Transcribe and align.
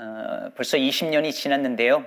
어, 0.00 0.52
벌써 0.54 0.76
20년이 0.76 1.32
지났는데요. 1.32 2.04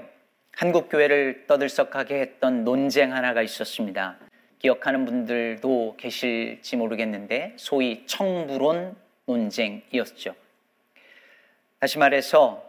한국 0.54 0.88
교회를 0.88 1.46
떠들썩하게 1.48 2.22
했던 2.22 2.64
논쟁 2.64 3.12
하나가 3.12 3.42
있었습니다. 3.42 4.18
기억하는 4.60 5.04
분들도 5.04 5.98
계실지 5.98 6.78
모르겠는데 6.78 7.54
소위 7.58 8.06
청부론 8.06 8.96
논쟁이었죠. 9.26 10.36
다시 11.80 11.98
말해서 11.98 12.64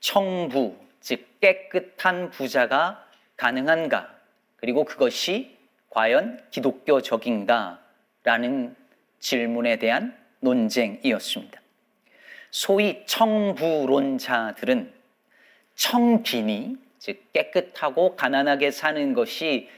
청부, 0.00 0.76
즉 1.00 1.40
깨끗한 1.40 2.28
부자가 2.28 3.08
가능한가? 3.38 4.14
그리고 4.56 4.84
그것이 4.84 5.56
과연 5.88 6.44
기독교적인가? 6.50 7.80
라는 8.22 8.76
질문에 9.18 9.78
대한 9.78 10.14
논쟁이었습니다. 10.40 11.61
소위 12.52 13.02
청부론자들은 13.06 14.92
청빈이 15.74 16.76
즉 16.98 17.32
깨끗하고 17.32 18.14
가난하게 18.14 18.70
사는 18.70 19.14
것이 19.14 19.68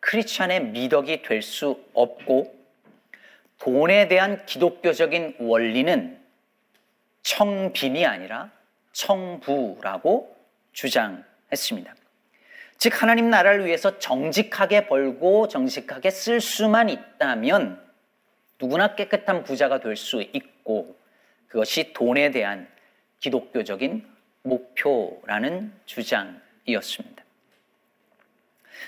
크리스천의 0.00 0.64
미덕이 0.66 1.22
될 1.22 1.40
수 1.40 1.82
없고 1.94 2.54
돈에 3.60 4.08
대한 4.08 4.44
기독교적인 4.44 5.36
원리는 5.38 6.20
청빈이 7.22 8.04
아니라 8.04 8.50
청부라고 8.92 10.36
주장했습니다. 10.72 11.94
즉 12.76 13.02
하나님 13.02 13.30
나라를 13.30 13.64
위해서 13.64 13.98
정직하게 13.98 14.88
벌고 14.88 15.46
정직하게 15.48 16.10
쓸 16.10 16.40
수만 16.40 16.88
있다면 16.90 17.80
누구나 18.60 18.96
깨끗한 18.96 19.44
부자가 19.44 19.78
될 19.78 19.96
수 19.96 20.20
있고 20.20 20.96
그것이 21.54 21.92
돈에 21.92 22.32
대한 22.32 22.66
기독교적인 23.20 24.04
목표라는 24.42 25.72
주장이었습니다. 25.84 27.22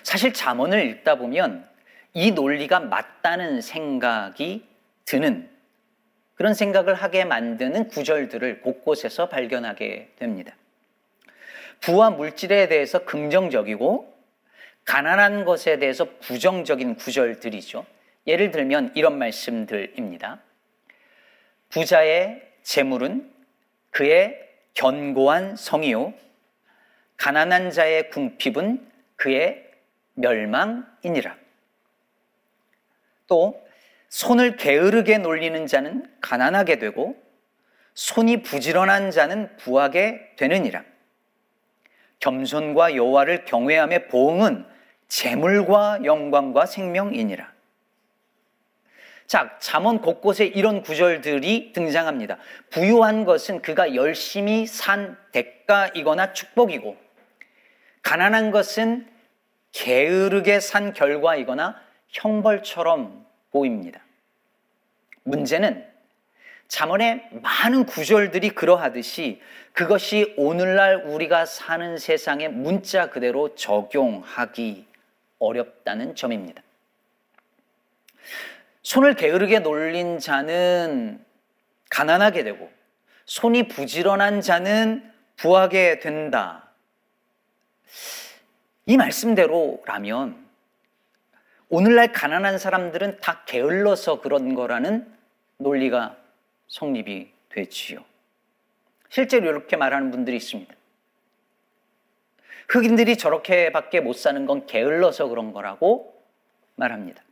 사실 0.03 0.33
잠언을 0.33 0.85
읽다 0.87 1.15
보면 1.15 1.65
이 2.13 2.33
논리가 2.33 2.81
맞다는 2.81 3.61
생각이 3.61 4.67
드는 5.05 5.49
그런 6.35 6.55
생각을 6.55 6.95
하게 6.95 7.25
만드는 7.25 7.87
구절들을 7.87 8.63
곳곳에서 8.63 9.29
발견하게 9.29 10.15
됩니다. 10.17 10.57
부와 11.79 12.11
물질에 12.11 12.67
대해서 12.67 13.05
긍정적이고 13.05 14.13
가난한 14.85 15.45
것에 15.45 15.79
대해서 15.79 16.09
부정적인 16.19 16.97
구절들이죠. 16.97 17.87
예를 18.27 18.51
들면 18.51 18.91
이런 18.97 19.19
말씀들입니다. 19.19 20.41
부자의 21.69 22.46
재물은 22.67 23.33
그의 23.93 24.37
견고한 24.75 25.55
성이요. 25.55 26.13
가난한 27.17 27.71
자의 27.71 28.11
궁핍은 28.11 28.91
그의 29.15 29.71
멸망이니라. 30.15 31.37
또 33.29 33.65
손을 34.09 34.57
게으르게 34.57 35.19
놀리는 35.19 35.67
자는 35.69 36.13
가난하게 36.21 36.81
되고 36.81 37.17
손이 37.95 38.43
부지런한 38.43 39.13
자는 39.13 39.57
부하게 39.59 40.33
되느니라. 40.37 40.83
겸손과 42.19 42.97
여호와를 42.97 43.45
경외함의 43.45 44.09
보응은 44.09 44.67
재물과 45.07 46.01
영광과 46.05 46.67
생명이니라. 46.67 47.56
자, 49.27 49.57
잠언 49.59 50.01
곳곳에 50.01 50.47
이런 50.47 50.83
구절들이 50.83 51.73
등장합니다. 51.73 52.39
부유한 52.71 53.25
것은 53.25 53.61
그가 53.61 53.95
열심히 53.95 54.67
산 54.67 55.17
대가이거나 55.33 56.33
축복이고, 56.33 56.97
가난한 58.03 58.53
것은 58.53 59.09
게으르게 59.73 60.61
산 60.61 60.93
결과이거나 60.93 61.81
형벌처럼 62.09 63.27
보입니다. 63.51 64.01
문제는 65.25 65.85
잠언의 66.69 67.29
많은 67.43 67.85
구절들이 67.87 68.51
그러하듯이 68.51 69.41
그것이 69.73 70.35
오늘날 70.37 71.03
우리가 71.05 71.47
사는 71.47 71.99
세상에 71.99 72.49
문자 72.49 73.11
그대로 73.11 73.55
적용하기 73.55 74.87
어렵다는 75.39 76.15
점입니다. 76.15 76.63
손을 78.87 79.15
게으르게 79.15 79.59
놀린 79.59 80.21
자는 80.21 81.21
가난하게 81.91 82.45
되고 82.45 82.71
손이 83.25 83.67
부지런한 83.67 84.43
자는 84.43 85.13
부하게 85.35 85.99
된다. 85.99 86.71
이 88.87 88.97
말씀대로라면 88.97 90.47
오늘날 91.69 92.13
가난한 92.13 92.59
사람들은 92.59 93.19
다 93.19 93.43
게을러서 93.45 94.21
그런 94.21 94.55
거라는 94.55 95.13
논리가 95.57 96.17
성립이 96.69 97.29
되지요. 97.49 98.05
실제로 99.09 99.51
이렇게 99.51 99.77
말하는 99.77 100.13
분들이 100.13 100.37
있습니다. 100.37 100.73
흑인들이 102.69 103.19
저렇게밖에 103.19 103.99
못 103.99 104.13
사는 104.13 104.47
건 104.47 104.65
게을러서 104.67 105.27
그런 105.27 105.53
거라고 105.53 106.23
말합니다. 106.77 107.26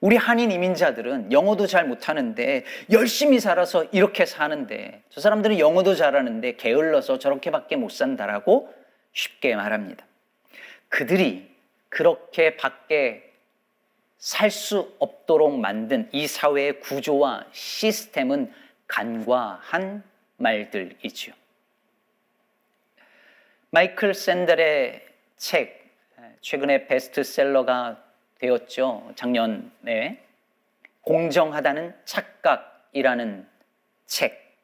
우리 0.00 0.16
한인 0.16 0.50
이민자들은 0.50 1.32
영어도 1.32 1.66
잘 1.66 1.86
못하는데 1.86 2.64
열심히 2.92 3.40
살아서 3.40 3.84
이렇게 3.92 4.26
사는데 4.26 5.02
저 5.10 5.20
사람들은 5.20 5.58
영어도 5.58 5.94
잘하는데 5.94 6.56
게을러서 6.56 7.18
저렇게밖에 7.18 7.76
못 7.76 7.90
산다라고 7.90 8.72
쉽게 9.12 9.56
말합니다. 9.56 10.04
그들이 10.88 11.50
그렇게 11.88 12.56
밖에 12.56 13.26
살 14.18 14.50
수 14.50 14.96
없도록 14.98 15.58
만든 15.58 16.08
이 16.12 16.26
사회의 16.26 16.80
구조와 16.80 17.46
시스템은 17.52 18.52
간과한 18.86 20.02
말들이지요. 20.38 21.34
마이클 23.70 24.14
샌델의 24.14 25.06
책, 25.36 25.94
최근에 26.40 26.86
베스트셀러가 26.86 28.02
되었죠. 28.38 29.12
작년에 29.14 30.22
공정하다는 31.02 31.94
착각이라는 32.04 33.48
책. 34.06 34.56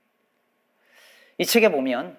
이 1.38 1.46
책에 1.46 1.70
보면 1.70 2.16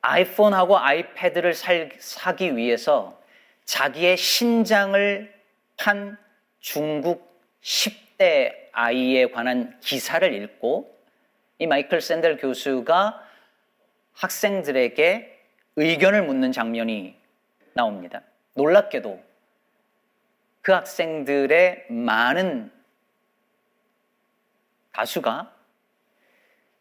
아이폰하고 0.00 0.78
아이패드를 0.78 1.54
살, 1.54 1.90
사기 1.98 2.56
위해서 2.56 3.20
자기의 3.64 4.16
신장을 4.16 5.32
판 5.76 6.18
중국 6.60 7.40
10대 7.62 8.54
아이에 8.72 9.30
관한 9.30 9.78
기사를 9.80 10.32
읽고 10.34 10.94
이 11.58 11.66
마이클 11.66 12.00
샌델 12.00 12.36
교수가 12.36 13.22
학생들에게 14.12 15.40
의견을 15.76 16.22
묻는 16.24 16.52
장면이 16.52 17.16
나옵니다. 17.72 18.22
놀랍게도 18.54 19.33
그 20.64 20.72
학생들의 20.72 21.84
많은 21.90 22.72
다수가 24.92 25.54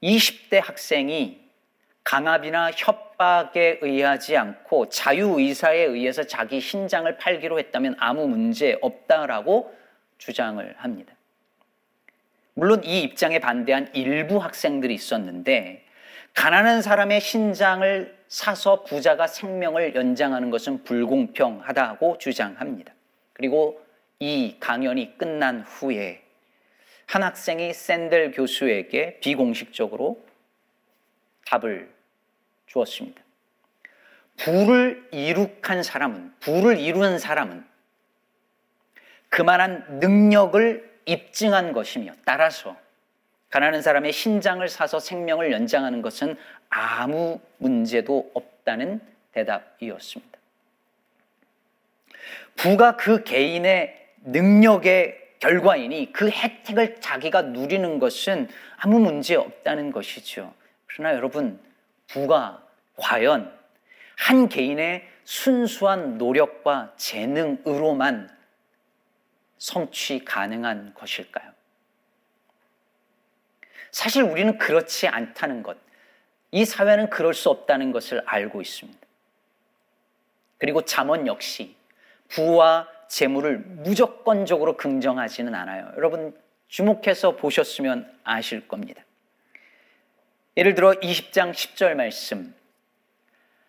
20대 0.02 0.64
학생이 0.64 1.44
강압이나 2.06 2.72
협박에 2.72 3.80
의하지 3.82 4.38
않고 4.38 4.88
자유의사에 4.88 5.80
의해서 5.80 6.24
자기 6.24 6.62
신장을 6.62 7.18
팔기로 7.18 7.60
했다면 7.60 7.98
아무 8.00 8.26
문제 8.30 8.78
없다라고 8.82 9.76
주장을 10.18 10.74
합니다. 10.78 11.14
물론 12.54 12.86
이 12.86 13.02
입장에 13.02 13.40
반대한 13.40 13.90
일부 13.94 14.38
학생들이 14.38 14.94
있었는데 14.94 15.84
가난한 16.34 16.82
사람의 16.82 17.20
신장을 17.20 18.18
사서 18.30 18.84
부자가 18.84 19.28
생명을 19.28 19.94
연장하는 19.94 20.52
것은 20.52 20.86
불공평하다고 20.86 22.20
주장합니다. 22.20 22.93
그리고 23.34 23.84
이 24.20 24.58
강연이 24.60 25.18
끝난 25.18 25.62
후에 25.62 26.24
한 27.06 27.24
학생이 27.24 27.74
샌델 27.74 28.32
교수에게 28.32 29.20
비공식적으로 29.20 30.24
답을 31.46 31.94
주었습니다. 32.68 33.22
부를 34.38 35.08
이룩한 35.12 35.84
사람은, 35.84 36.34
부를 36.40 36.80
이루는 36.80 37.20
사람은 37.20 37.66
그만한 39.30 40.00
능력을 40.00 41.02
입증한 41.06 41.74
것이며 41.74 42.14
따라서 42.26 42.78
가난한 43.50 43.82
사람의 43.82 44.12
신장을 44.12 44.68
사서 44.68 45.00
생명을 45.00 45.52
연장하는 45.52 46.02
것은 46.02 46.36
아무 46.70 47.40
문제도 47.58 48.32
없다는 48.34 49.00
대답이었습니다. 49.34 50.33
부가 52.56 52.96
그 52.96 53.24
개인의 53.24 54.00
능력의 54.26 55.24
결과이니 55.40 56.14
그 56.14 56.30
혜택을 56.30 57.02
자기가 57.02 57.42
누리는 57.42 58.00
것은 58.00 58.48
아무 58.78 59.00
문제 59.00 59.36
없다는 59.36 59.92
것이죠. 59.92 60.54
그러나 60.86 61.16
여러분, 61.16 61.60
부가 62.08 62.64
과연 62.96 63.54
한 64.16 64.48
개인의 64.48 65.08
순수한 65.26 66.18
노력과 66.18 66.94
재능으로만 66.96 68.30
성취 69.58 70.24
가능한 70.24 70.94
것일까요? 70.94 71.52
사실 73.92 74.24
우리는 74.24 74.58
그렇지 74.58 75.08
않다는 75.08 75.64
것, 75.64 75.78
이 76.52 76.66
사회는 76.66 77.10
그럴 77.10 77.34
수 77.34 77.50
없다는 77.50 77.92
것을 77.92 78.22
알고 78.26 78.62
있습니다. 78.62 79.00
그리고 80.58 80.84
잠언 80.84 81.28
역시 81.28 81.76
부와 82.34 82.88
재물을 83.08 83.60
무조건적으로 83.60 84.76
긍정하지는 84.76 85.54
않아요. 85.54 85.92
여러분 85.98 86.36
주목해서 86.68 87.36
보셨으면 87.36 88.12
아실 88.24 88.68
겁니다. 88.68 89.04
예를 90.58 90.74
들어 90.74 90.92
20장 90.94 91.52
10절 91.52 91.94
말씀. 91.94 92.56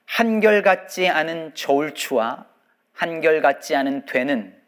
한결같지 0.07 1.09
않은 1.09 1.55
저울추와 1.55 2.47
한결같지 2.95 3.77
않은 3.77 4.07
되는 4.07 4.59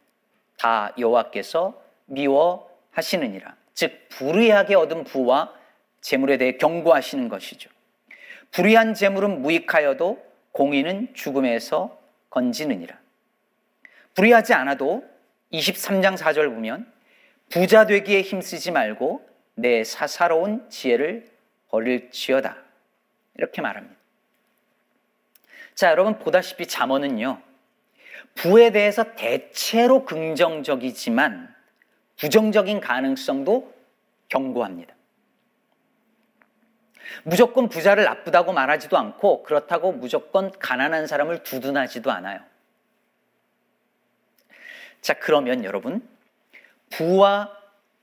다 0.58 0.92
여호와께서 0.99 1.81
미워하시느니라. 2.06 3.56
즉 3.72 4.08
불의하게 4.10 4.75
얻은 4.75 5.04
부와 5.04 5.54
재물에 6.02 6.37
대해 6.37 6.56
경고하시는 6.58 7.28
것이죠. 7.28 7.70
불의한 8.50 8.94
재물은 8.94 9.40
무익하여도 9.42 10.22
공의는 10.52 11.14
죽음에서 11.14 11.99
건지느니라. 12.31 13.05
불의하지 14.16 14.54
않아도 14.54 15.04
23장 15.52 16.16
4절 16.16 16.52
보면 16.52 16.90
부자 17.50 17.86
되기에 17.86 18.22
힘쓰지 18.22 18.72
말고 18.72 19.26
내 19.54 19.84
사사로운 19.84 20.68
지혜를 20.68 21.30
버릴지어다. 21.68 22.56
이렇게 23.36 23.62
말합니다. 23.62 23.94
자, 25.74 25.90
여러분 25.90 26.18
보다시피 26.18 26.66
잠언은요. 26.66 27.40
부에 28.34 28.70
대해서 28.70 29.14
대체로 29.14 30.04
긍정적이지만 30.04 31.54
부정적인 32.16 32.80
가능성도 32.80 33.74
경고합니다. 34.28 34.94
무조건 37.22 37.68
부자를 37.68 38.04
나쁘다고 38.04 38.52
말하지도 38.52 38.96
않고 38.96 39.42
그렇다고 39.42 39.92
무조건 39.92 40.50
가난한 40.58 41.06
사람을 41.06 41.42
두둔하지도 41.42 42.10
않아요. 42.10 42.40
자, 45.06 45.14
그러면 45.14 45.62
여러분, 45.62 46.04
부와 46.90 47.56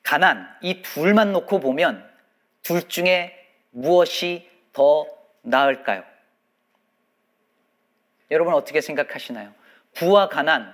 가난, 0.04 0.48
이 0.62 0.82
둘만 0.82 1.34
놓고 1.34 1.60
보면 1.60 2.10
둘 2.62 2.88
중에 2.88 3.38
무엇이 3.72 4.50
더 4.72 5.06
나을까요? 5.42 6.06
여러분 8.32 8.54
어떻게 8.54 8.80
생각하시나요? 8.80 9.54
부와 9.96 10.30
가난, 10.30 10.74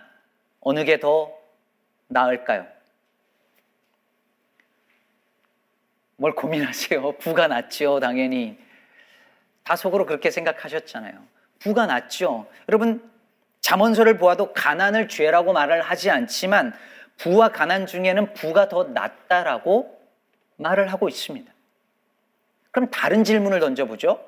어느 0.61 0.83
게 0.83 0.99
더 0.99 1.35
나을까요? 2.09 2.67
뭘 6.17 6.35
고민하세요? 6.35 7.13
부가 7.17 7.47
낫죠, 7.47 7.99
당연히. 7.99 8.59
다 9.63 9.75
속으로 9.75 10.05
그렇게 10.05 10.29
생각하셨잖아요. 10.29 11.25
부가 11.57 11.87
낫죠. 11.87 12.47
여러분, 12.67 13.11
잠언서를 13.61 14.17
보아도 14.17 14.53
가난을 14.53 15.07
죄라고 15.09 15.53
말을 15.53 15.81
하지 15.81 16.09
않지만 16.09 16.73
부와 17.17 17.49
가난 17.49 17.85
중에는 17.85 18.33
부가 18.33 18.69
더 18.69 18.85
낫다라고 18.85 19.99
말을 20.55 20.91
하고 20.91 21.09
있습니다. 21.09 21.51
그럼 22.71 22.89
다른 22.89 23.23
질문을 23.23 23.59
던져보죠. 23.59 24.25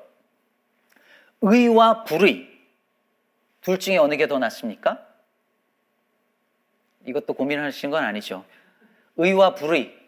의와 1.40 2.04
불의. 2.04 2.50
둘 3.62 3.78
중에 3.78 3.96
어느 3.96 4.16
게 4.16 4.26
더 4.26 4.38
낫습니까? 4.38 5.06
이것도 7.06 7.34
고민하신 7.34 7.90
건 7.90 8.04
아니죠. 8.04 8.44
의와 9.16 9.54
불의. 9.54 9.98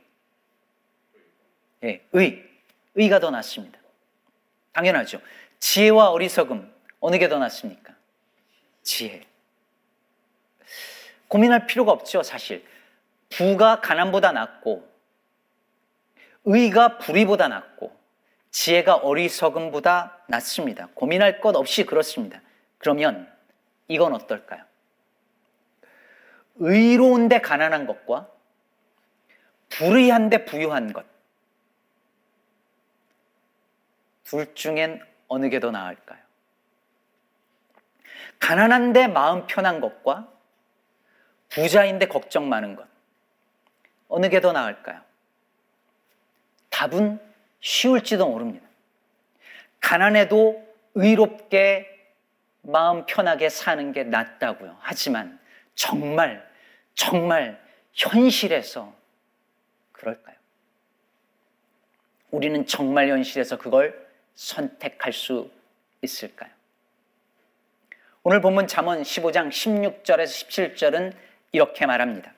예, 1.84 2.06
의. 2.12 2.44
의가 2.94 3.18
더 3.20 3.30
낫습니다. 3.30 3.78
당연하죠. 4.72 5.20
지혜와 5.58 6.10
어리석음. 6.10 6.72
어느 7.00 7.18
게 7.18 7.28
더 7.28 7.38
낫습니까? 7.38 7.93
지혜. 8.84 9.26
고민할 11.26 11.66
필요가 11.66 11.90
없죠, 11.90 12.22
사실. 12.22 12.64
부가 13.30 13.80
가난보다 13.80 14.30
낫고, 14.30 14.88
의가 16.44 16.98
불의보다 16.98 17.48
낫고, 17.48 17.98
지혜가 18.50 18.96
어리석음보다 18.96 20.24
낫습니다. 20.28 20.88
고민할 20.94 21.40
것 21.40 21.56
없이 21.56 21.84
그렇습니다. 21.84 22.40
그러면 22.78 23.28
이건 23.88 24.14
어떨까요? 24.14 24.62
의로운데 26.56 27.40
가난한 27.40 27.86
것과 27.86 28.30
불의한데 29.70 30.44
부유한 30.44 30.92
것. 30.92 31.04
둘 34.22 34.54
중엔 34.54 35.02
어느 35.26 35.48
게 35.48 35.58
더 35.58 35.72
나을까요? 35.72 36.23
가난한데 38.44 39.06
마음 39.06 39.46
편한 39.46 39.80
것과 39.80 40.30
부자인데 41.48 42.08
걱정 42.08 42.46
많은 42.50 42.76
것. 42.76 42.86
어느 44.08 44.28
게 44.28 44.40
더 44.40 44.52
나을까요? 44.52 45.00
답은 46.68 47.18
쉬울지도 47.60 48.28
모릅니다. 48.28 48.66
가난해도 49.80 50.62
의롭게 50.94 51.88
마음 52.60 53.06
편하게 53.06 53.48
사는 53.48 53.92
게 53.92 54.04
낫다고요. 54.04 54.76
하지만 54.78 55.40
정말, 55.74 56.46
정말 56.94 57.58
현실에서 57.94 58.94
그럴까요? 59.92 60.36
우리는 62.30 62.66
정말 62.66 63.08
현실에서 63.08 63.56
그걸 63.56 64.06
선택할 64.34 65.14
수 65.14 65.50
있을까요? 66.02 66.53
오늘 68.26 68.40
본문 68.40 68.68
잠언 68.68 69.02
15장 69.02 69.50
16절에서 69.50 70.48
17절은 70.48 71.12
이렇게 71.52 71.84
말합니다. 71.84 72.32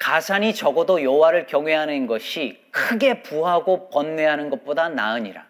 가산이 0.00 0.52
적어도 0.52 1.00
여호와를 1.00 1.46
경외하는 1.46 2.08
것이 2.08 2.60
크게 2.72 3.22
부하고 3.22 3.88
번뇌하는 3.90 4.50
것보다 4.50 4.88
나으니라. 4.88 5.46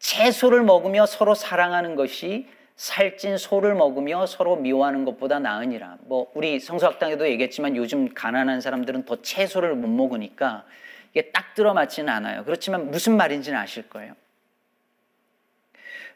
채소를 0.00 0.64
먹으며 0.64 1.06
서로 1.06 1.36
사랑하는 1.36 1.94
것이 1.94 2.48
살찐 2.74 3.38
소를 3.38 3.76
먹으며 3.76 4.26
서로 4.26 4.56
미워하는 4.56 5.04
것보다 5.04 5.38
나으니라. 5.38 5.98
뭐 6.00 6.32
우리 6.34 6.58
성서학당에도 6.58 7.28
얘기했지만 7.28 7.76
요즘 7.76 8.12
가난한 8.12 8.60
사람들은 8.60 9.04
더 9.04 9.22
채소를 9.22 9.76
못 9.76 9.86
먹으니까 9.86 10.64
이게 11.12 11.30
딱 11.30 11.54
들어맞지는 11.54 12.12
않아요. 12.12 12.44
그렇지만 12.44 12.90
무슨 12.90 13.16
말인지는 13.16 13.56
아실 13.56 13.88
거예요. 13.88 14.14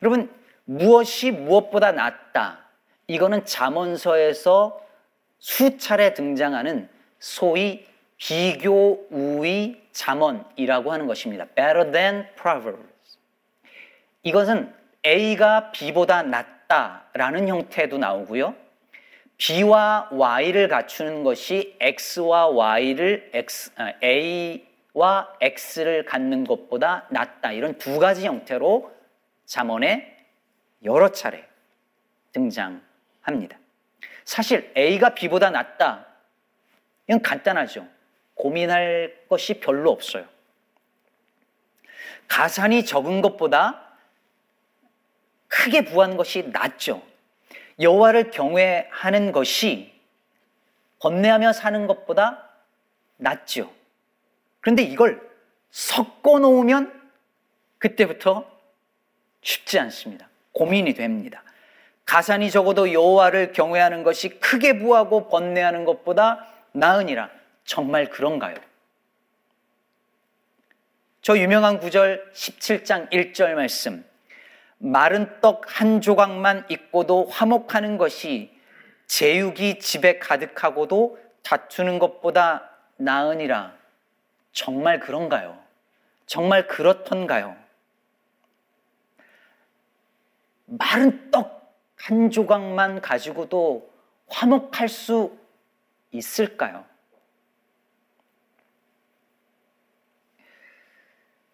여러분 0.03 0.29
무엇이 0.65 1.31
무엇보다 1.31 1.93
낫다. 1.93 2.61
이거는 3.07 3.45
잠언서에서 3.45 4.81
수차례 5.39 6.15
등장하는 6.15 6.89
소위 7.19 7.87
비교 8.17 9.07
우위 9.11 9.83
잠언이라고 9.93 10.93
하는 10.93 11.07
것입니다. 11.07 11.45
Better 11.55 11.93
than 11.93 12.27
Proverbs. 12.37 13.19
이것은 14.23 14.73
A가 15.07 15.71
B보다 15.73 16.23
낫다라는 16.23 17.49
형태도 17.49 17.99
나오고요. 17.99 18.55
B와 19.37 20.09
Y를 20.11 20.69
갖추는 20.69 21.25
것이 21.25 21.77
X와 21.81 22.47
Y를 22.49 23.31
X, 23.35 23.73
아, 23.77 23.93
A와 24.03 25.29
X를 25.41 26.05
갖는 26.07 26.45
것보다 26.45 27.07
낫다. 27.11 27.53
이런 27.53 27.77
두 27.77 27.99
가지 27.99 28.27
형태로 28.27 28.91
잠언에 29.45 30.14
여러 30.85 31.11
차례 31.11 31.49
등장합니다. 32.33 33.59
사실 34.25 34.73
A가 34.77 35.15
B보다 35.15 35.51
낫다. 35.51 36.07
이건 37.07 37.23
간단하죠. 37.23 37.87
고민할 38.35 39.25
것이 39.29 39.61
별로 39.61 39.91
없어요. 39.91 40.27
가산이 42.29 42.85
적은 42.85 43.23
것보다 43.23 43.93
크게 45.49 45.85
부하는 45.85 46.17
것이 46.17 46.49
낫죠. 46.49 47.03
여호와를 47.81 48.31
경외하는 48.31 49.33
것이 49.33 49.93
번뇌하며 51.01 51.53
사는 51.53 51.87
것보다 51.87 52.51
낫죠. 53.17 53.73
그런데 54.61 54.83
이걸 54.83 55.21
섞어 55.71 56.39
놓으면 56.39 57.11
그때부터 57.79 58.51
쉽지 59.43 59.79
않습니다. 59.79 60.29
고민이 60.55 60.95
됩니다. 60.95 61.43
가산이 62.07 62.51
적어도 62.51 62.93
여호와를 62.93 63.53
경외하는 63.53 64.03
것이 64.03 64.29
크게 64.41 64.79
부하고 64.79 65.29
번뇌하는 65.29 65.85
것보다 65.85 66.47
나으니라. 66.73 67.31
정말 67.65 68.11
그런가요? 68.11 68.57
저 71.23 71.39
유명한 71.39 71.79
구절 71.79 72.31
17장 72.35 73.11
1절 73.11 73.55
말씀. 73.55 74.05
마른 74.79 75.41
떡 75.41 75.65
한 75.67 76.01
조각만 76.03 76.67
있고도 76.69 77.27
화목하는 77.31 77.97
것이 77.97 78.55
제육이 79.07 79.79
집에 79.79 80.19
가득하고도 80.19 81.19
다투는 81.43 81.99
것보다 81.99 82.71
나으니라. 82.97 83.75
정말 84.53 85.01
그런가요? 85.01 85.59
정말 86.27 86.67
그렇던가요? 86.67 87.57
마른 90.67 91.31
떡 91.31 91.55
한 92.05 92.31
조각만 92.31 93.01
가지고도 93.01 93.91
화목할 94.29 94.91
수 94.91 95.39
있을까요? 96.11 96.85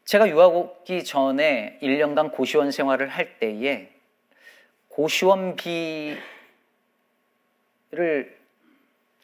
제가 0.04 0.28
유학 0.28 0.56
오기 0.56 1.04
전에 1.04 1.78
1년간 1.82 2.32
고시원 2.32 2.72
생활을 2.72 3.08
할 3.08 3.38
때에 3.38 3.92
고시원비를 4.88 6.20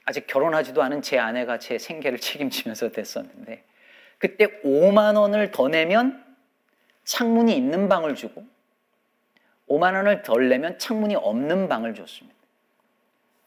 아직 0.05 0.29
결혼하지도 0.29 0.81
않은 0.81 1.03
제 1.03 1.19
아내가 1.19 1.59
제 1.59 1.77
생계를 1.77 2.21
책임지면서 2.21 2.93
됐었는데 2.93 3.65
그때 4.19 4.47
5만 4.63 5.19
원을 5.19 5.51
더 5.51 5.67
내면 5.67 6.25
창문이 7.03 7.57
있는 7.57 7.89
방을 7.89 8.15
주고 8.15 8.47
5만 9.69 9.95
원을 9.95 10.23
덜 10.23 10.49
내면 10.49 10.79
창문이 10.79 11.17
없는 11.17 11.69
방을 11.69 11.95
줬습니다. 11.95 12.37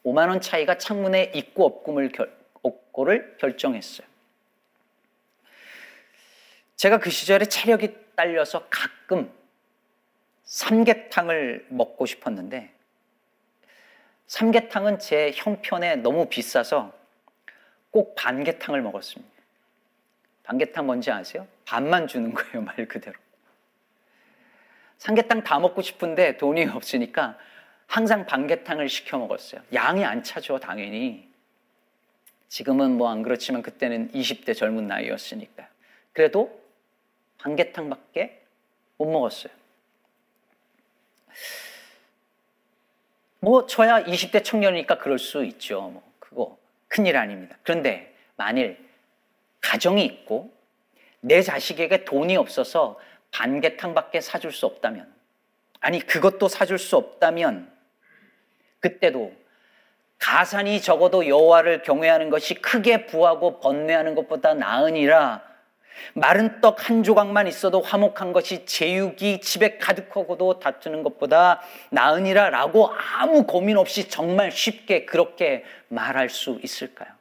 5만 0.04 0.28
원 0.28 0.40
차이가 0.40 0.76
창문의 0.78 1.32
있고 1.34 1.66
없음을 1.66 2.10
결, 2.10 2.34
없고를 2.62 3.36
결정했어요. 3.38 4.06
제가 6.76 6.98
그 6.98 7.10
시절에 7.10 7.44
체력이 7.44 7.94
딸려서 8.16 8.66
가끔 8.70 9.30
삼계탕을 10.44 11.66
먹고 11.68 12.06
싶었는데 12.06 12.72
삼계탕은 14.26 14.98
제 14.98 15.32
형편에 15.34 15.96
너무 15.96 16.26
비싸서 16.26 16.92
꼭 17.90 18.14
반계탕을 18.14 18.80
먹었습니다. 18.82 19.30
반계탕 20.44 20.86
뭔지 20.86 21.10
아세요? 21.10 21.46
반만 21.64 22.06
주는 22.06 22.32
거예요, 22.32 22.62
말 22.62 22.86
그대로. 22.86 23.18
삼계탕 25.00 25.42
다 25.42 25.58
먹고 25.58 25.82
싶은데 25.82 26.36
돈이 26.36 26.66
없으니까 26.72 27.36
항상 27.86 28.26
반계탕을 28.26 28.88
시켜 28.88 29.18
먹었어요. 29.18 29.62
양이 29.72 30.04
안 30.04 30.22
차죠, 30.22 30.60
당연히. 30.60 31.28
지금은 32.48 32.96
뭐 32.96 33.08
안 33.10 33.22
그렇지만 33.22 33.62
그때는 33.62 34.12
20대 34.12 34.54
젊은 34.56 34.86
나이였으니까. 34.86 35.68
그래도 36.12 36.60
반계탕밖에 37.38 38.42
못 38.98 39.10
먹었어요. 39.10 39.52
뭐 43.40 43.66
저야 43.66 44.04
20대 44.04 44.44
청년이니까 44.44 44.98
그럴 44.98 45.18
수 45.18 45.44
있죠. 45.46 45.80
뭐 45.88 46.02
그거 46.18 46.58
큰일 46.88 47.16
아닙니다. 47.16 47.56
그런데 47.62 48.14
만일 48.36 48.78
가정이 49.62 50.04
있고 50.04 50.52
내 51.20 51.40
자식에게 51.40 52.04
돈이 52.04 52.36
없어서 52.36 52.98
반계탕밖에 53.32 54.20
사줄 54.20 54.52
수 54.52 54.66
없다면 54.66 55.12
아니 55.80 56.00
그것도 56.00 56.48
사줄 56.48 56.78
수 56.78 56.96
없다면 56.96 57.70
그때도 58.80 59.32
가산이 60.18 60.82
적어도 60.82 61.26
여호와를 61.26 61.82
경외하는 61.82 62.28
것이 62.30 62.54
크게 62.54 63.06
부하고 63.06 63.60
번뇌하는 63.60 64.14
것보다 64.14 64.54
나으니라 64.54 65.42
마른 66.14 66.60
떡 66.60 66.88
한 66.88 67.02
조각만 67.02 67.46
있어도 67.46 67.80
화목한 67.80 68.32
것이 68.32 68.64
제육이 68.64 69.40
집에 69.40 69.78
가득하고도 69.78 70.58
다투는 70.58 71.02
것보다 71.02 71.60
나으니라 71.90 72.50
라고 72.50 72.90
아무 73.18 73.44
고민 73.44 73.76
없이 73.76 74.08
정말 74.08 74.50
쉽게 74.50 75.04
그렇게 75.04 75.64
말할 75.88 76.28
수 76.28 76.58
있을까요? 76.62 77.19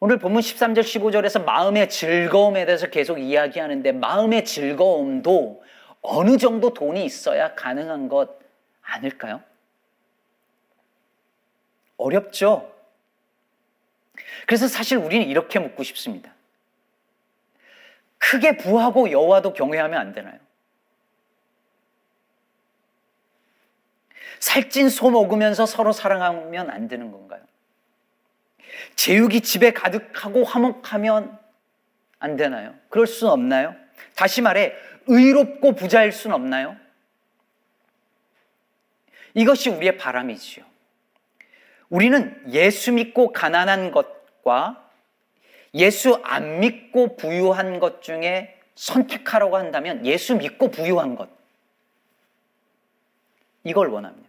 오늘 0.00 0.18
본문 0.18 0.40
13절 0.40 0.80
15절에서 0.80 1.44
마음의 1.44 1.88
즐거움에 1.88 2.66
대해서 2.66 2.86
계속 2.88 3.18
이야기하는데 3.18 3.92
마음의 3.92 4.44
즐거움도 4.44 5.64
어느 6.02 6.36
정도 6.38 6.72
돈이 6.72 7.04
있어야 7.04 7.54
가능한 7.56 8.08
것 8.08 8.38
아닐까요? 8.80 9.42
어렵죠? 11.96 12.72
그래서 14.46 14.68
사실 14.68 14.98
우리는 14.98 15.26
이렇게 15.26 15.58
묻고 15.58 15.82
싶습니다. 15.82 16.32
크게 18.18 18.56
부하고 18.56 19.10
여호와도 19.10 19.52
경외하면 19.52 19.98
안 19.98 20.12
되나요? 20.12 20.38
살찐 24.38 24.90
소 24.90 25.10
먹으면서 25.10 25.66
서로 25.66 25.90
사랑하면 25.90 26.70
안 26.70 26.86
되는 26.86 27.10
건가요? 27.10 27.42
제육이 28.96 29.40
집에 29.40 29.72
가득하고 29.72 30.44
화목하면 30.44 31.38
안 32.18 32.36
되나요? 32.36 32.74
그럴 32.88 33.06
수 33.06 33.28
없나요? 33.28 33.74
다시 34.14 34.42
말해, 34.42 34.74
의롭고 35.06 35.74
부자일 35.74 36.12
수는 36.12 36.34
없나요? 36.34 36.76
이것이 39.34 39.70
우리의 39.70 39.96
바람이지요. 39.98 40.64
우리는 41.88 42.42
예수 42.50 42.92
믿고 42.92 43.32
가난한 43.32 43.92
것과 43.92 44.90
예수 45.74 46.20
안 46.24 46.60
믿고 46.60 47.16
부유한 47.16 47.78
것 47.78 48.02
중에 48.02 48.58
선택하라고 48.74 49.56
한다면 49.56 50.04
예수 50.06 50.36
믿고 50.36 50.70
부유한 50.70 51.14
것. 51.14 51.28
이걸 53.64 53.88
원합니다. 53.88 54.28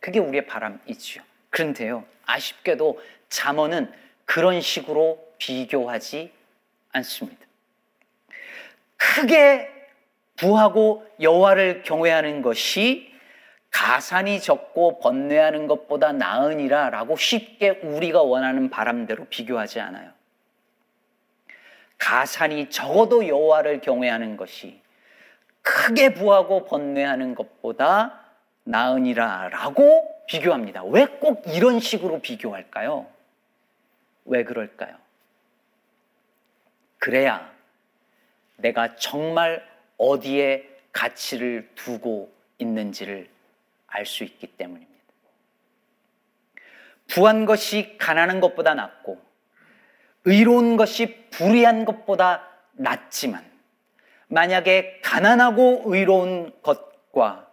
그게 0.00 0.18
우리의 0.18 0.46
바람이지요. 0.46 1.22
그런데요, 1.50 2.04
아쉽게도 2.26 3.00
잠언은 3.28 3.92
그런 4.24 4.60
식으로 4.60 5.24
비교하지 5.38 6.32
않습니다. 6.92 7.44
크게 8.96 9.70
부하고 10.36 11.06
여호와를 11.20 11.82
경외하는 11.82 12.42
것이 12.42 13.12
가산이 13.70 14.40
적고 14.40 15.00
번뇌하는 15.00 15.66
것보다 15.66 16.12
나으니라라고 16.12 17.16
쉽게 17.16 17.80
우리가 17.82 18.22
원하는 18.22 18.70
바람대로 18.70 19.26
비교하지 19.26 19.80
않아요. 19.80 20.12
가산이 21.98 22.70
적어도 22.70 23.26
여호와를 23.26 23.80
경외하는 23.80 24.36
것이 24.36 24.80
크게 25.62 26.14
부하고 26.14 26.66
번뇌하는 26.66 27.34
것보다 27.34 28.20
나으니라라고 28.64 30.13
비교합니다. 30.26 30.84
왜 30.84 31.06
꼭 31.06 31.44
이런 31.48 31.80
식으로 31.80 32.20
비교할까요? 32.20 33.06
왜 34.26 34.44
그럴까요? 34.44 34.96
그래야 36.98 37.52
내가 38.56 38.96
정말 38.96 39.66
어디에 39.98 40.68
가치를 40.92 41.70
두고 41.74 42.32
있는지를 42.58 43.28
알 43.86 44.06
수 44.06 44.24
있기 44.24 44.46
때문입니다. 44.48 44.92
부한 47.08 47.44
것이 47.44 47.96
가난한 47.98 48.40
것보다 48.40 48.74
낫고 48.74 49.20
의로운 50.24 50.76
것이 50.76 51.28
불의한 51.30 51.84
것보다 51.84 52.48
낫지만 52.72 53.44
만약에 54.28 55.00
가난하고 55.02 55.82
의로운 55.86 56.52
것과 56.62 57.43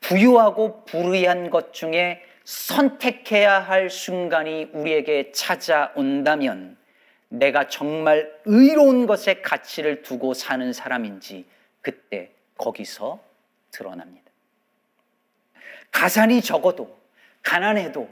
부유하고 0.00 0.84
불의한 0.84 1.50
것 1.50 1.72
중에 1.72 2.22
선택해야 2.44 3.60
할 3.60 3.90
순간이 3.90 4.70
우리에게 4.72 5.32
찾아온다면 5.32 6.78
내가 7.28 7.68
정말 7.68 8.32
의로운 8.46 9.06
것에 9.06 9.42
가치를 9.42 10.02
두고 10.02 10.32
사는 10.32 10.72
사람인지 10.72 11.44
그때 11.82 12.30
거기서 12.56 13.20
드러납니다. 13.70 14.30
가산이 15.90 16.40
적어도 16.40 16.98
가난해도 17.42 18.08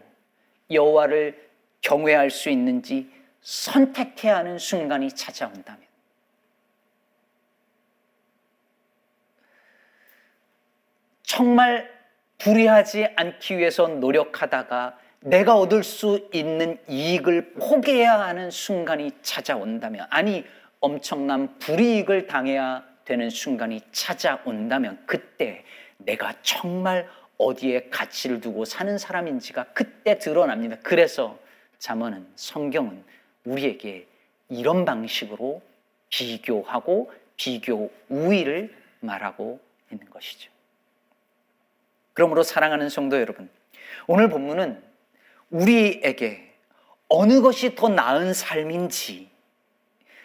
여호와를 0.71 1.49
경외할 1.81 2.31
수 2.31 2.51
있는지 2.51 3.11
선택해야 3.41 4.37
하는 4.37 4.59
순간이 4.59 5.13
찾아온다면 5.13 5.86
정말 11.27 11.93
불의하지 12.39 13.09
않기 13.17 13.59
위해서 13.59 13.89
노력하다가 13.89 14.97
내가 15.21 15.57
얻을 15.57 15.83
수 15.83 16.29
있는 16.33 16.79
이익을 16.89 17.55
포기해야 17.55 18.21
하는 18.21 18.51
순간이 18.53 19.11
찾아온다면, 19.23 20.07
아니, 20.09 20.45
엄청난 20.79 21.59
불이익을 21.59 22.29
당해야 22.29 22.85
되는 23.05 23.29
순간이 23.29 23.81
찾아온다면, 23.91 25.03
그때 25.05 25.65
내가 25.99 26.33
정말 26.43 27.09
어디에 27.39 27.89
가치를 27.91 28.41
두고 28.41 28.65
사는 28.65 28.97
사람인지가 28.97 29.65
그때 29.75 30.19
드러납니다. 30.19 30.77
그래서 30.85 31.39
잠언은 31.81 32.25
성경은 32.37 33.03
우리에게 33.45 34.07
이런 34.49 34.85
방식으로 34.85 35.61
비교하고 36.09 37.13
비교 37.37 37.91
우위를 38.09 38.73
말하고 39.01 39.59
있는 39.91 40.09
것이죠. 40.09 40.56
그러므로 42.17 42.43
사랑하는 42.43 42.89
성도 42.89 43.21
여러분, 43.21 43.51
오늘 44.07 44.31
본문은 44.31 44.83
우리에게 45.51 46.55
어느 47.11 47.43
것이 47.43 47.75
더 47.75 47.91
나은 47.91 48.33
삶인지 48.33 49.29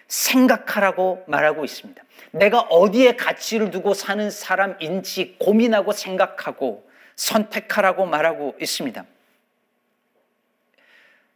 생각하라고 0.07 1.25
말하고 1.27 1.65
있습니다. 1.65 2.01
내가 2.31 2.61
어디에 2.61 3.17
가치를 3.17 3.71
두고 3.71 3.93
사는 3.93 4.31
사람인지 4.31 5.35
고민하고 5.37 5.91
생각하고 5.91 6.89
선택하라고 7.17 8.05
말하고 8.05 8.55
있습니다. 8.61 9.05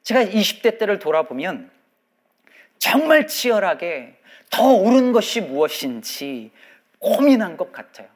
제가 0.04 0.24
20대 0.24 0.80
때를 0.80 1.00
돌아보면 1.00 1.70
정말 2.78 3.28
치열하게 3.28 4.16
더 4.50 4.72
옳은 4.72 5.12
것이 5.12 5.42
무엇인지 5.42 6.52
고민한 7.00 7.58
것 7.58 7.74
같아요. 7.74 8.15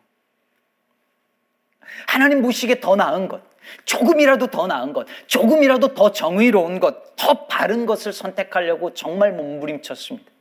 하나님 2.08 2.41
보시기에 2.41 2.79
더 2.79 2.96
나은 2.96 3.27
것, 3.27 3.41
조금이라도 3.86 4.48
더 4.48 4.67
나은 4.67 4.93
것, 4.93 5.08
조금이라도 5.27 5.93
더 5.93 6.12
정의로운 6.12 6.79
것, 6.79 7.15
더 7.15 7.48
바른 7.48 7.86
것을 7.86 8.13
선택하려고 8.13 8.93
정말 8.93 9.31
몸부림쳤습니다. 9.34 10.31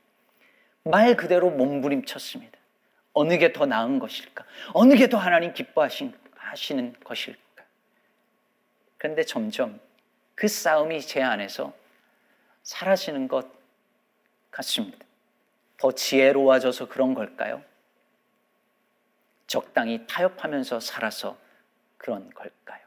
말 0.84 1.16
그대로 1.16 1.50
몸부림쳤습니다. 1.50 2.58
어느 3.12 3.36
게 3.38 3.52
더 3.52 3.66
나은 3.66 3.98
것일까? 3.98 4.44
어느 4.74 4.94
게 4.94 5.08
더 5.08 5.18
하나님 5.18 5.52
기뻐하시는 5.52 6.94
것일까? 7.04 7.64
그런데 8.96 9.24
점점 9.24 9.80
그 10.34 10.46
싸움이 10.48 11.00
제 11.02 11.20
안에서 11.22 11.72
사라지는 12.62 13.28
것 13.28 13.46
같습니다. 14.50 14.98
더 15.78 15.92
지혜로워져서 15.92 16.88
그런 16.88 17.14
걸까요? 17.14 17.62
적당히 19.48 20.06
타협하면서 20.06 20.78
살아서 20.78 21.36
그런 21.96 22.30
걸까요? 22.30 22.86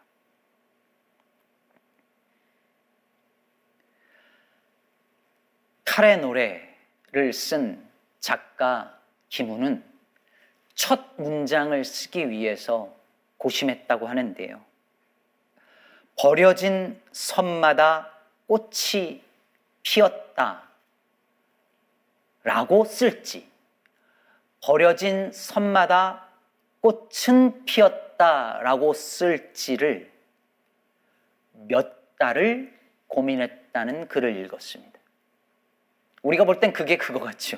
칼의 5.83 6.19
노래를 6.19 7.33
쓴 7.33 7.85
작가 8.21 8.97
김우는 9.27 9.83
첫 10.75 11.15
문장을 11.17 11.83
쓰기 11.83 12.29
위해서 12.29 12.95
고심했다고 13.37 14.07
하는데요. 14.07 14.63
버려진 16.17 17.01
섬마다 17.11 18.13
꽃이 18.47 19.23
피었다. 19.81 20.69
라고 22.43 22.85
쓸지, 22.85 23.49
버려진 24.61 25.31
섬마다 25.31 26.30
꽃은 26.81 27.65
피었다. 27.65 28.59
라고 28.61 28.93
쓸지를 28.93 30.11
몇 31.53 32.17
달을 32.17 32.71
고민했다는 33.07 34.07
글을 34.07 34.35
읽었습니다. 34.45 35.00
우리가 36.21 36.43
볼 36.43 36.59
땐 36.59 36.71
그게 36.71 36.97
그거 36.97 37.19
같죠. 37.19 37.57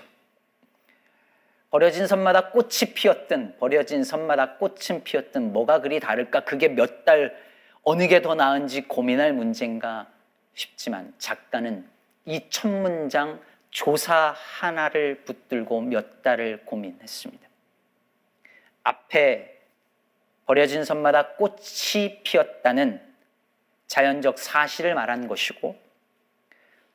버려진 1.70 2.08
섬마다 2.08 2.52
꽃이 2.52 2.94
피었든 2.96 3.58
버려진 3.58 4.04
섬마다 4.04 4.58
꽃은 4.58 5.04
피었든 5.04 5.52
뭐가 5.54 5.82
그리 5.82 6.00
다를까 6.00 6.42
그게 6.46 6.70
몇 6.70 7.04
달 7.04 7.36
어느 7.84 8.08
게 8.08 8.22
더 8.22 8.36
나은지 8.36 8.84
고민할 8.88 9.34
문제인가 9.34 10.08
싶지만 10.54 11.14
작가는 11.18 11.86
이 12.26 12.48
첫 12.50 12.70
문장 12.70 13.42
조사 13.72 14.34
하나를 14.38 15.24
붙들고 15.26 15.82
몇 15.82 16.22
달을 16.22 16.62
고민했습니다. 16.66 17.50
앞에 18.84 19.62
버려진 20.46 20.84
섬마다 20.84 21.36
꽃이 21.36 22.22
피었다는 22.24 23.02
자연적 23.88 24.40
사실을 24.40 24.96
말한 24.96 25.28
것이고 25.28 25.82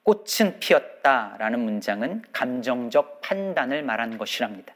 꽃은 0.03 0.59
피었다라는 0.61 1.61
문장은 1.61 2.25
감정적 2.33 3.21
판단을 3.21 3.83
말한 3.83 4.19
것이랍니다. 4.19 4.75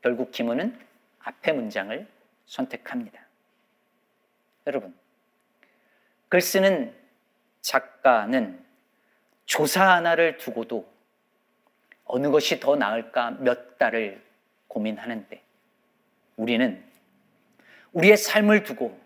결국 0.00 0.30
김우는 0.30 0.78
앞에 1.20 1.52
문장을 1.52 2.06
선택합니다. 2.46 3.20
여러분, 4.66 4.94
글 6.28 6.40
쓰는 6.40 6.94
작가는 7.60 8.64
조사 9.46 9.94
하나를 9.94 10.38
두고도 10.38 10.88
어느 12.04 12.30
것이 12.30 12.60
더 12.60 12.76
나을까 12.76 13.32
몇 13.32 13.78
달을 13.78 14.22
고민하는데 14.68 15.43
우리는 16.36 16.82
우리의 17.92 18.16
삶을 18.16 18.64
두고 18.64 18.98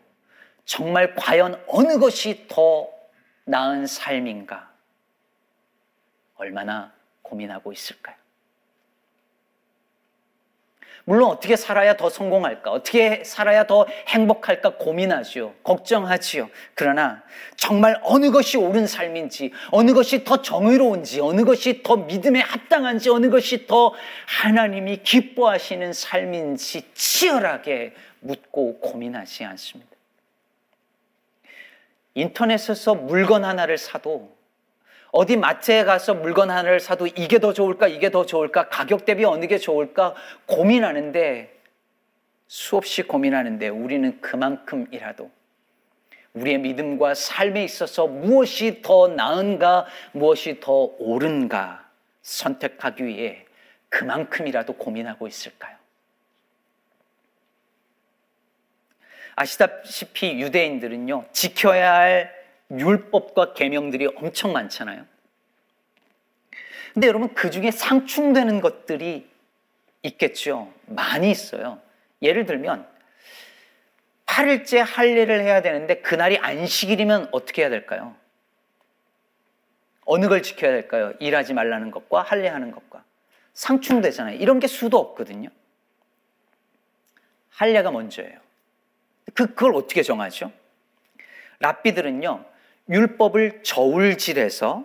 정말 0.64 1.14
과연 1.14 1.62
어느 1.66 1.98
것이 1.98 2.46
더 2.48 2.88
나은 3.44 3.86
삶인가 3.86 4.70
얼마나 6.34 6.92
고민하고 7.22 7.72
있을까요? 7.72 8.16
물론 11.09 11.31
어떻게 11.31 11.57
살아야 11.57 11.97
더 11.97 12.11
성공할까? 12.11 12.71
어떻게 12.71 13.25
살아야 13.25 13.66
더 13.66 13.87
행복할까 14.09 14.75
고민하지요. 14.77 15.55
걱정하지요. 15.62 16.51
그러나 16.75 17.23
정말 17.57 17.99
어느 18.03 18.31
것이 18.31 18.59
옳은 18.59 18.87
삶인지, 18.87 19.53
어느 19.71 19.94
것이 19.94 20.23
더 20.23 20.42
정의로운지, 20.42 21.21
어느 21.23 21.47
것이 21.47 21.83
더 21.83 21.97
믿음에 21.97 22.40
합당한지, 22.40 23.09
어느 23.09 23.31
것이 23.31 23.66
더 23.66 23.94
하나님이 24.27 24.99
기뻐하시는 24.99 25.94
삶인지 25.94 26.92
치열하게 26.92 27.94
묻고 28.21 28.81
고민하지 28.81 29.44
않습니다. 29.44 29.90
인터넷에서 32.12 32.94
물건 32.94 33.47
하나를 33.47 33.79
사도 33.79 34.37
어디 35.11 35.37
마트에 35.37 35.85
가서 35.85 36.14
물건 36.14 36.51
하나를 36.51 36.81
사도 36.81 37.07
이게 37.07 37.38
더 37.38 37.53
좋을까, 37.53 37.88
이게 37.88 38.11
더 38.11 38.27
좋을까, 38.27 38.68
가격 38.68 39.05
대비 39.05 39.25
어느 39.25 39.47
게 39.47 39.59
좋을까 39.59 40.14
고민하는데 40.47 41.57
수없이 42.47 43.03
고민하는데 43.03 43.68
우리는 43.68 44.21
그만큼이라도 44.21 45.31
우리의 46.35 46.59
믿음과 46.59 47.14
삶에 47.14 47.64
있어서 47.64 48.07
무엇이 48.07 48.83
더 48.83 49.09
나은가, 49.09 49.87
무엇이 50.12 50.61
더 50.61 50.73
옳은가 50.99 51.88
선택하기 52.23 53.05
위해 53.05 53.44
그만큼이라도 53.88 54.75
고민하고 54.75 55.27
있을까요? 55.27 55.77
아시다시피 59.35 60.40
유대인들은요, 60.40 61.27
지켜야 61.33 61.94
할 61.94 62.38
율법과 62.70 63.54
계명들이 63.54 64.09
엄청 64.16 64.52
많잖아요. 64.52 65.04
근데 66.94 67.07
여러분 67.07 67.33
그 67.35 67.50
중에 67.50 67.70
상충되는 67.70 68.61
것들이 68.61 69.28
있겠죠. 70.02 70.72
많이 70.87 71.31
있어요. 71.31 71.81
예를 72.22 72.46
들면 72.46 72.87
8일째 74.26 74.85
할례를 74.87 75.40
해야 75.40 75.62
되는데 75.62 76.00
그날이 76.00 76.38
안식일이면 76.38 77.28
어떻게 77.33 77.62
해야 77.62 77.70
될까요? 77.70 78.14
어느 80.04 80.28
걸 80.28 80.42
지켜야 80.42 80.72
될까요? 80.72 81.12
일하지 81.18 81.54
말라는 81.54 81.90
것과 81.90 82.22
할례하는 82.22 82.70
것과 82.70 83.04
상충되잖아요. 83.52 84.37
이런 84.38 84.61
게 84.61 84.66
수도 84.66 84.98
없거든요. 84.98 85.48
할례가 87.50 87.90
먼저예요. 87.90 88.38
그, 89.35 89.46
그걸 89.48 89.74
어떻게 89.74 90.02
정하죠? 90.02 90.52
랍비들은요, 91.61 92.44
율법을 92.88 93.62
저울질해서 93.62 94.85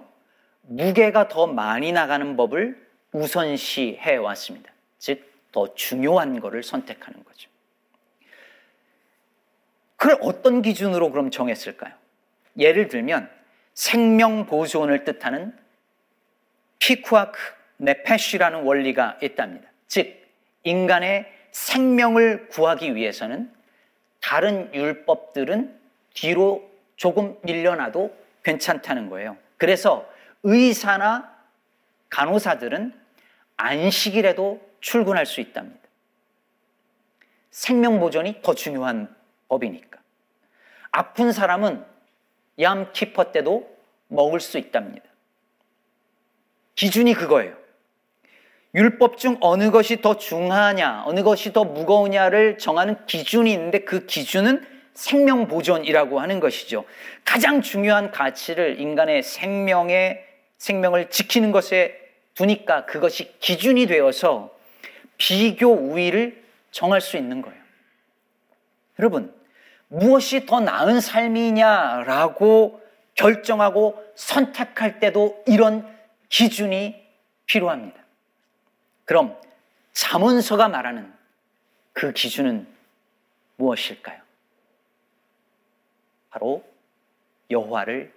무게가 0.61 1.27
더 1.27 1.47
많이 1.47 1.91
나가는 1.91 2.35
법을 2.35 2.81
우선시해 3.11 4.17
왔습니다. 4.17 4.71
즉, 4.97 5.31
더 5.51 5.73
중요한 5.75 6.39
것을 6.39 6.63
선택하는 6.63 7.23
거죠. 7.23 7.49
그걸 9.95 10.17
어떤 10.21 10.61
기준으로 10.61 11.11
그럼 11.11 11.31
정했을까요? 11.31 11.93
예를 12.57 12.87
들면 12.87 13.29
생명 13.73 14.45
보존을 14.45 15.03
뜻하는 15.03 15.57
피쿠아크 16.79 17.39
네페쉬라는 17.77 18.63
원리가 18.63 19.17
있답니다. 19.21 19.69
즉, 19.87 20.21
인간의 20.63 21.31
생명을 21.51 22.47
구하기 22.49 22.95
위해서는 22.95 23.51
다른 24.21 24.73
율법들은 24.73 25.79
뒤로 26.13 26.72
조금 26.95 27.37
밀려나도 27.43 28.15
괜찮다는 28.43 29.09
거예요. 29.09 29.37
그래서 29.57 30.07
의사나 30.43 31.33
간호사들은 32.09 32.93
안식일에도 33.57 34.61
출근할 34.81 35.25
수 35.25 35.41
있답니다. 35.41 35.79
생명 37.51 37.99
보존이 37.99 38.41
더 38.41 38.53
중요한 38.53 39.13
법이니까. 39.47 39.99
아픈 40.91 41.31
사람은 41.31 41.85
얌키퍼 42.59 43.31
때도 43.31 43.73
먹을 44.07 44.39
수 44.39 44.57
있답니다. 44.57 45.05
기준이 46.75 47.13
그거예요. 47.13 47.55
율법 48.75 49.17
중 49.17 49.37
어느 49.39 49.69
것이 49.69 50.01
더 50.01 50.17
중하냐, 50.17 51.03
어느 51.05 51.21
것이 51.21 51.53
더 51.53 51.63
무거우냐를 51.63 52.57
정하는 52.57 53.05
기준이 53.05 53.51
있는데 53.53 53.79
그 53.79 54.05
기준은 54.07 54.65
생명 54.93 55.47
보존이라고 55.47 56.19
하는 56.19 56.39
것이죠. 56.39 56.85
가장 57.25 57.61
중요한 57.61 58.11
가치를 58.11 58.79
인간의 58.79 59.23
생명의 59.23 60.25
생명을 60.57 61.09
지키는 61.09 61.51
것에 61.51 61.99
두니까 62.35 62.85
그것이 62.85 63.37
기준이 63.39 63.85
되어서 63.85 64.55
비교 65.17 65.67
우위를 65.67 66.43
정할 66.71 67.01
수 67.01 67.17
있는 67.17 67.41
거예요. 67.41 67.61
여러분, 68.99 69.33
무엇이 69.87 70.45
더 70.45 70.59
나은 70.59 71.01
삶이냐라고 71.01 72.81
결정하고 73.15 74.03
선택할 74.15 74.99
때도 74.99 75.43
이런 75.45 75.87
기준이 76.29 76.95
필요합니다. 77.45 77.99
그럼 79.05 79.37
잠언서가 79.91 80.67
말하는 80.67 81.13
그 81.91 82.11
기준은 82.11 82.67
무엇일까요? 83.57 84.22
바로 86.33 86.63
여호와를 87.51 88.11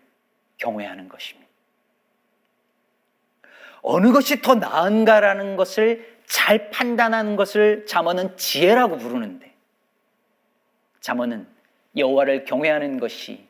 경외하는 0.56 1.08
것입니다. 1.10 1.46
어느 3.82 4.10
것이 4.10 4.40
더 4.40 4.54
나은가라는 4.54 5.56
것을 5.56 6.16
잘 6.24 6.70
판단하는 6.70 7.36
것을 7.36 7.84
잠언은 7.86 8.36
지혜라고 8.38 8.96
부르는데 8.96 9.52
잠언은 11.00 11.46
여호와를 11.96 12.46
경외하는 12.46 12.98
것이 12.98 13.46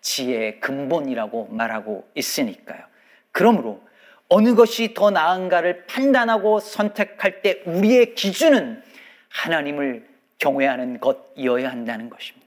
지혜의 0.00 0.58
근본이라고 0.60 1.46
말하고 1.46 2.08
있으니까요. 2.16 2.84
그러므로 3.30 3.80
어느 4.28 4.56
것이 4.56 4.94
더 4.94 5.10
나은가를 5.10 5.86
판단하고 5.86 6.58
선택할 6.58 7.40
때 7.42 7.62
우리의 7.66 8.16
기준은 8.16 8.82
하나님을 9.28 10.08
경외하는 10.38 10.98
것이어야 10.98 11.70
한다는 11.70 12.10
것입니다. 12.10 12.41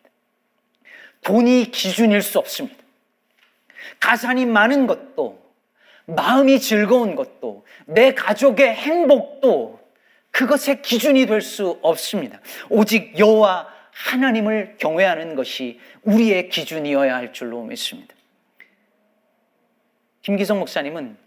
돈이 1.26 1.72
기준일 1.72 2.22
수 2.22 2.40
없습니다. 2.40 2.78
가산이 4.00 4.46
많은 4.46 4.88
것도, 4.88 5.44
마음이 6.06 6.60
즐거운 6.60 7.16
것도, 7.16 7.66
내 7.86 8.14
가족의 8.14 8.74
행복도 8.76 9.80
그것의 10.32 10.82
기준이 10.82 11.26
될 11.26 11.42
수 11.42 11.80
없습니다. 11.82 12.40
오직 12.70 13.18
여호와 13.18 13.68
하나님을 13.92 14.76
경외하는 14.78 15.36
것이 15.36 15.80
우리의 16.04 16.50
기준이어야 16.50 17.16
할 17.16 17.34
줄로 17.34 17.64
믿습니다. 17.64 18.14
김기성 20.22 20.60
목사님은 20.60 21.18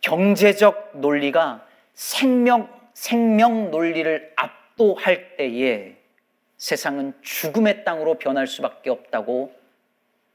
경제적 0.00 0.92
논리가 0.94 1.66
생명, 1.94 2.70
생명 2.94 3.70
논리를 3.70 4.32
압도할 4.36 5.36
때에 5.36 5.96
세상은 6.62 7.12
죽음의 7.22 7.82
땅으로 7.82 8.18
변할 8.18 8.46
수밖에 8.46 8.88
없다고 8.88 9.52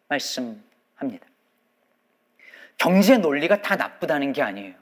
말씀합니다. 0.10 1.26
경제 2.78 3.18
논리가 3.18 3.62
다 3.62 3.78
나쁘다는 3.78 4.34
게 4.34 4.42
아니에요. 4.42 4.74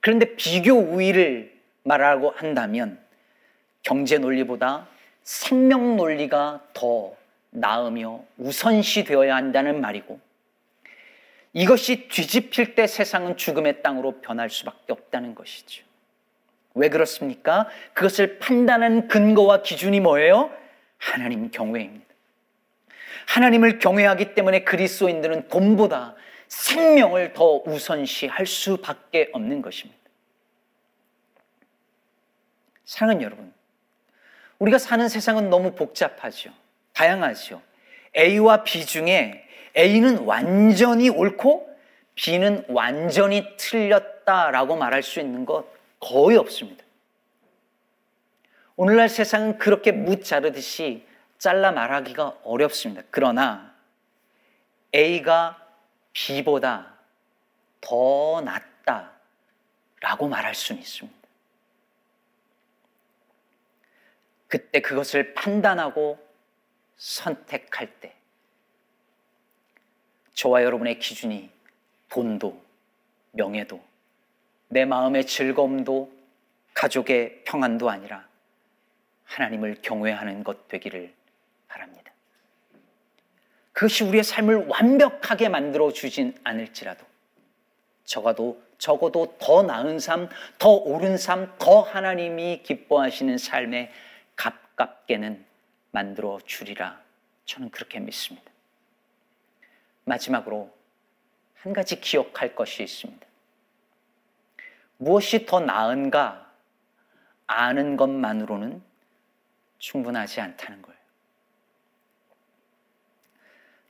그런데 0.00 0.34
비교 0.34 0.72
우위를 0.72 1.60
말하고 1.82 2.30
한다면 2.30 3.04
경제 3.82 4.16
논리보다 4.16 4.88
생명 5.24 5.98
논리가 5.98 6.68
더 6.72 7.14
나으며 7.50 8.24
우선시 8.38 9.04
되어야 9.04 9.36
한다는 9.36 9.82
말이고 9.82 10.18
이것이 11.52 12.08
뒤집힐 12.08 12.74
때 12.74 12.86
세상은 12.86 13.36
죽음의 13.36 13.82
땅으로 13.82 14.22
변할 14.22 14.48
수밖에 14.48 14.94
없다는 14.94 15.34
것이죠. 15.34 15.84
왜 16.74 16.88
그렇습니까? 16.88 17.68
그것을 17.92 18.38
판단하는 18.38 19.08
근거와 19.08 19.62
기준이 19.62 20.00
뭐예요? 20.00 20.50
하나님 20.98 21.50
경외입니다. 21.50 22.06
하나님을 23.26 23.78
경외하기 23.78 24.34
때문에 24.34 24.64
그리스도인들은 24.64 25.48
돈보다 25.48 26.14
생명을 26.48 27.32
더 27.32 27.62
우선시할 27.64 28.46
수밖에 28.46 29.30
없는 29.32 29.62
것입니다. 29.62 30.00
사랑하는 32.84 33.22
여러분, 33.22 33.52
우리가 34.58 34.78
사는 34.78 35.08
세상은 35.08 35.50
너무 35.50 35.74
복잡하죠. 35.74 36.50
다양하죠. 36.92 37.62
A와 38.16 38.64
B 38.64 38.84
중에 38.84 39.44
A는 39.76 40.18
완전히 40.18 41.08
옳고 41.08 41.70
B는 42.14 42.66
완전히 42.68 43.56
틀렸다라고 43.56 44.76
말할 44.76 45.02
수 45.02 45.20
있는 45.20 45.46
것 45.46 45.71
거의 46.02 46.36
없습니다. 46.36 46.84
오늘날 48.74 49.08
세상은 49.08 49.56
그렇게 49.56 49.92
무 49.92 50.20
자르듯이 50.20 51.06
잘라 51.38 51.70
말하기가 51.70 52.40
어렵습니다. 52.42 53.02
그러나 53.10 53.72
A가 54.94 55.64
B보다 56.12 56.98
더 57.80 58.40
낫다 58.40 59.12
라고 60.00 60.26
말할 60.26 60.56
수는 60.56 60.82
있습니다. 60.82 61.18
그때 64.48 64.80
그것을 64.80 65.34
판단하고 65.34 66.18
선택할 66.96 68.00
때 68.00 68.16
저와 70.34 70.64
여러분의 70.64 70.98
기준이 70.98 71.50
돈도 72.08 72.60
명예도 73.30 73.91
내 74.72 74.86
마음의 74.86 75.26
즐거움도 75.26 76.10
가족의 76.72 77.44
평안도 77.44 77.90
아니라 77.90 78.26
하나님을 79.24 79.82
경외하는 79.82 80.44
것 80.44 80.66
되기를 80.68 81.12
바랍니다. 81.68 82.10
그것이 83.72 84.02
우리의 84.04 84.24
삶을 84.24 84.68
완벽하게 84.68 85.50
만들어 85.50 85.92
주진 85.92 86.34
않을지라도 86.42 87.04
적어도 88.06 88.62
적어도 88.78 89.36
더 89.38 89.62
나은 89.62 90.00
삶, 90.00 90.30
더 90.58 90.70
옳은 90.70 91.18
삶, 91.18 91.54
더 91.58 91.82
하나님이 91.82 92.62
기뻐하시는 92.62 93.36
삶의 93.36 93.92
가깝게는 94.36 95.44
만들어 95.90 96.40
주리라. 96.46 96.98
저는 97.44 97.68
그렇게 97.70 98.00
믿습니다. 98.00 98.50
마지막으로 100.04 100.72
한 101.56 101.74
가지 101.74 102.00
기억할 102.00 102.56
것이 102.56 102.82
있습니다. 102.82 103.31
무엇이 105.02 105.46
더 105.46 105.58
나은가 105.58 106.48
아는 107.48 107.96
것만으로는 107.96 108.82
충분하지 109.78 110.40
않다는 110.40 110.80
거예요. 110.80 110.98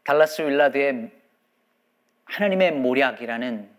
달라스 0.04 0.42
윌라드의 0.42 1.10
하나님의 2.24 2.72
모략이라는 2.72 3.70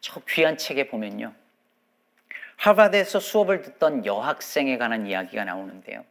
저 0.00 0.20
귀한 0.28 0.56
책에 0.56 0.88
보면요. 0.88 1.34
하버드에서 2.56 3.20
수업을 3.20 3.60
듣던 3.60 4.06
여학생에 4.06 4.78
관한 4.78 5.06
이야기가 5.06 5.44
나오는데요. 5.44 6.04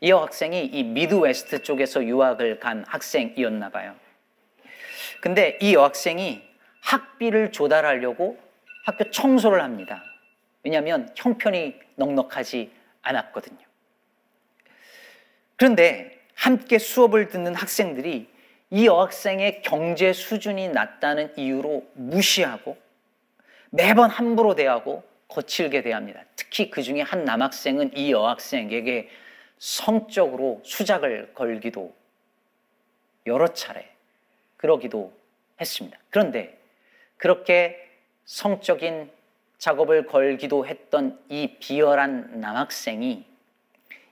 이 0.00 0.10
여학생이 0.10 0.66
이 0.66 0.82
미드웨스트 0.82 1.62
쪽에서 1.62 2.04
유학을 2.04 2.58
간 2.58 2.84
학생이었나 2.88 3.68
봐요. 3.68 3.94
근데 5.20 5.58
이 5.62 5.74
여학생이 5.74 6.42
학비를 6.80 7.52
조달하려고 7.52 8.43
학교 8.84 9.10
청소를 9.10 9.62
합니다. 9.62 10.04
왜냐하면 10.62 11.10
형편이 11.16 11.74
넉넉하지 11.96 12.70
않았거든요. 13.02 13.58
그런데 15.56 16.20
함께 16.34 16.78
수업을 16.78 17.28
듣는 17.28 17.54
학생들이 17.54 18.28
이 18.70 18.86
여학생의 18.86 19.62
경제 19.62 20.12
수준이 20.12 20.68
낮다는 20.68 21.32
이유로 21.36 21.86
무시하고 21.94 22.76
매번 23.70 24.10
함부로 24.10 24.54
대하고 24.54 25.04
거칠게 25.28 25.82
대합니다. 25.82 26.22
특히 26.36 26.70
그 26.70 26.82
중에 26.82 27.00
한 27.00 27.24
남학생은 27.24 27.96
이 27.96 28.12
여학생에게 28.12 29.08
성적으로 29.58 30.60
수작을 30.64 31.32
걸기도 31.34 31.94
여러 33.26 33.48
차례 33.48 33.88
그러기도 34.56 35.12
했습니다. 35.60 35.98
그런데 36.10 36.58
그렇게 37.16 37.83
성적인 38.24 39.10
작업을 39.58 40.06
걸기도 40.06 40.66
했던 40.66 41.22
이 41.28 41.56
비열한 41.58 42.40
남학생이 42.40 43.26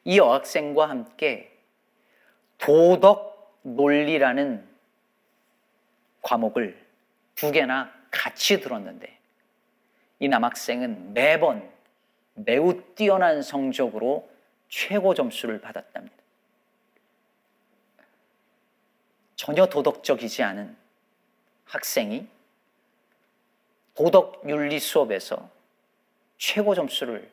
이 0.05 0.19
여학생과 0.19 0.89
함께 0.89 1.57
도덕 2.59 3.61
논리라는 3.63 4.67
과목을 6.23 6.81
두 7.35 7.51
개나 7.51 7.93
같이 8.11 8.61
들었는데 8.61 9.19
이 10.21 10.29
남학생은 10.29 11.15
매번 11.15 11.69
매우 12.35 12.81
뛰어난 12.95 13.43
성적으로 13.43 14.31
최고 14.69 15.15
점수를 15.15 15.61
받았답니다. 15.61 16.17
전혀 19.35 19.67
도덕적이지 19.67 20.43
않은 20.45 20.77
학생이 21.65 22.29
도덕 23.95 24.43
윤리 24.47 24.79
수업에서 24.79 25.49
최고 26.39 26.75
점수를 26.75 27.31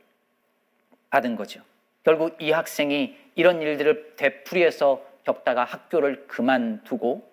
받은 1.09 1.35
거죠. 1.35 1.61
결국 2.03 2.41
이 2.41 2.51
학생이 2.51 3.17
이런 3.35 3.61
일들을 3.61 4.15
되풀이해서 4.15 5.03
겪다가 5.23 5.63
학교를 5.63 6.27
그만두고 6.27 7.27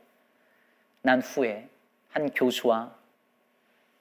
난 1.02 1.20
후에 1.20 1.68
한 2.10 2.30
교수와 2.30 2.94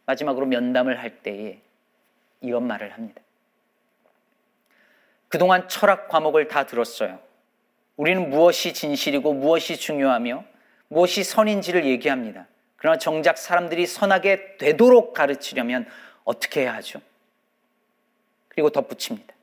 마지막으로 0.06 0.46
면담을 0.46 1.00
할 1.00 1.22
때에 1.22 1.60
이런 2.42 2.68
말을 2.68 2.94
합니다. 2.94 3.22
그동안 5.28 5.68
철학 5.68 6.08
과목을 6.08 6.48
다 6.48 6.66
들었어요. 6.66 7.20
우리는 7.98 8.30
무엇이 8.30 8.74
진실이고 8.74 9.34
무엇이 9.34 9.78
중요하며 9.78 10.44
무엇이 10.88 11.24
선인지를 11.24 11.86
얘기합니다. 11.86 12.48
그러나 12.78 12.98
정작 12.98 13.38
사람들이 13.38 13.88
선하게 13.88 14.58
되도록 14.58 15.14
가르치려면 15.14 15.88
어떻게 16.24 16.62
해야 16.62 16.74
하죠? 16.76 17.02
그리고 18.50 18.70
덧붙입니다. 18.70 19.34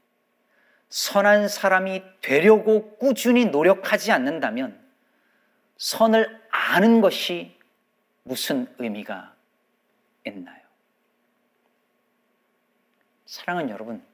선한 0.89 1.49
사람이 1.49 2.03
되려고 2.21 2.97
꾸준히 2.97 3.47
노력하지 3.47 4.13
않는다면 4.13 4.79
선을 5.79 6.41
아는 6.51 7.01
것이 7.01 7.59
무슨 8.25 8.73
의미가 8.79 9.35
있나요? 10.27 10.63
사랑은 13.27 13.71
여러분, 13.71 14.05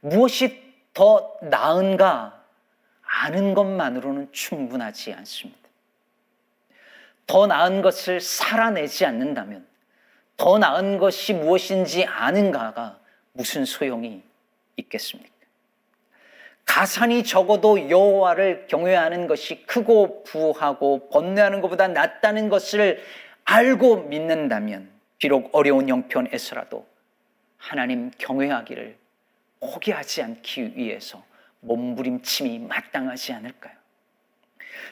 무엇이 0.00 0.62
더 0.92 1.36
나은가 1.42 2.44
아는 3.02 3.54
것만으로는 3.54 4.30
충분하지 4.32 5.12
않습니다. 5.14 5.63
더 7.26 7.46
나은 7.46 7.82
것을 7.82 8.20
살아내지 8.20 9.06
않는다면 9.06 9.66
더 10.36 10.58
나은 10.58 10.98
것이 10.98 11.32
무엇인지 11.32 12.04
아는가가 12.04 12.98
무슨 13.32 13.64
소용이 13.64 14.22
있겠습니까? 14.76 15.34
가산이 16.66 17.24
적어도 17.24 17.90
여호와를 17.90 18.66
경외하는 18.68 19.26
것이 19.26 19.64
크고 19.66 20.24
부하고 20.24 21.08
번뇌하는 21.10 21.60
것보다 21.60 21.88
낫다는 21.88 22.48
것을 22.48 23.02
알고 23.44 24.04
믿는다면 24.04 24.90
비록 25.18 25.50
어려운 25.54 25.88
형편에서라도 25.88 26.86
하나님 27.58 28.10
경외하기를 28.18 28.96
포기하지 29.60 30.22
않기 30.22 30.76
위해서 30.76 31.24
몸부림침이 31.60 32.58
마땅하지 32.58 33.32
않을까요? 33.32 33.83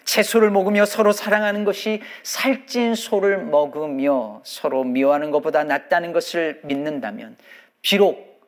채소를 0.05 0.51
먹으며 0.51 0.85
서로 0.85 1.13
사랑하는 1.13 1.65
것이 1.65 2.03
살찐 2.23 2.95
소를 2.95 3.39
먹으며 3.39 4.43
서로 4.45 4.85
미워하는 4.85 5.31
것보다 5.31 5.65
낫다는 5.65 6.13
것을 6.13 6.61
믿는다면 6.65 7.37
비록 7.81 8.41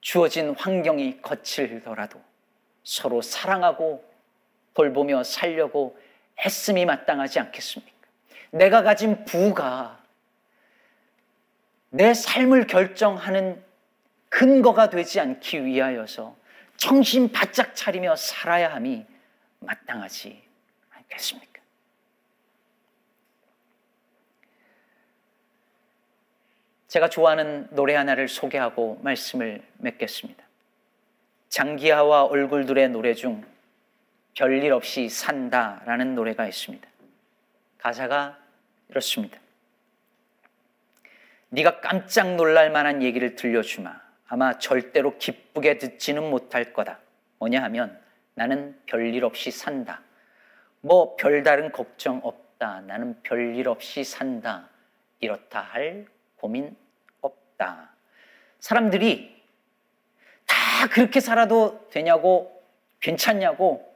주어진 0.00 0.54
환경이 0.56 1.22
거칠더라도 1.22 2.20
서로 2.82 3.22
사랑하고 3.22 4.04
돌보며 4.74 5.22
살려고 5.22 5.96
애씀이 6.38 6.84
마땅하지 6.84 7.38
않겠습니까? 7.40 7.92
내가 8.50 8.82
가진 8.82 9.24
부가 9.24 10.02
내 11.90 12.14
삶을 12.14 12.66
결정하는 12.66 13.62
근거가 14.28 14.88
되지 14.88 15.20
않기 15.20 15.64
위하여서 15.64 16.34
정신 16.76 17.30
바짝 17.30 17.76
차리며 17.76 18.16
살아야 18.16 18.74
함이 18.74 19.04
마땅하지 19.60 20.42
않겠습니까? 21.12 21.60
제가 26.88 27.08
좋아하는 27.08 27.68
노래 27.70 27.94
하나를 27.94 28.28
소개하고 28.28 29.00
말씀을 29.02 29.62
맺겠습니다. 29.78 30.44
장기하와 31.48 32.24
얼굴들의 32.24 32.88
노래 32.90 33.14
중 33.14 33.44
별일 34.34 34.72
없이 34.72 35.08
산다라는 35.08 36.14
노래가 36.14 36.46
있습니다. 36.46 36.88
가사가 37.78 38.38
이렇습니다. 38.88 39.38
네가 41.50 41.80
깜짝 41.80 42.34
놀랄 42.36 42.70
만한 42.70 43.02
얘기를 43.02 43.36
들려주마. 43.36 44.00
아마 44.28 44.58
절대로 44.58 45.18
기쁘게 45.18 45.78
듣지는 45.78 46.28
못할 46.30 46.72
거다. 46.72 46.98
뭐냐 47.38 47.62
하면 47.64 48.00
나는 48.34 48.78
별일 48.86 49.24
없이 49.24 49.50
산다. 49.50 50.02
뭐 50.82 51.16
별다른 51.16 51.72
걱정 51.72 52.20
없다. 52.22 52.82
나는 52.82 53.20
별일 53.22 53.68
없이 53.68 54.04
산다. 54.04 54.68
이렇다 55.20 55.60
할 55.60 56.06
고민 56.36 56.76
없다. 57.20 57.90
사람들이 58.58 59.42
다 60.46 60.88
그렇게 60.88 61.20
살아도 61.20 61.88
되냐고 61.90 62.62
괜찮냐고 63.00 63.94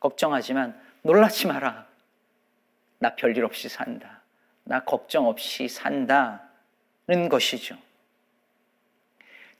걱정하지만 0.00 0.80
놀라지 1.02 1.46
마라. 1.46 1.86
나 2.98 3.14
별일 3.14 3.44
없이 3.44 3.68
산다. 3.68 4.22
나 4.64 4.82
걱정 4.82 5.28
없이 5.28 5.68
산다는 5.68 6.38
것이죠. 7.30 7.76